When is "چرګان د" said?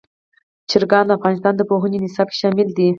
0.69-1.11